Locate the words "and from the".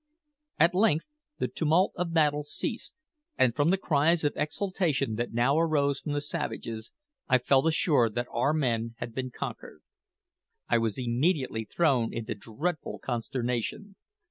3.37-3.77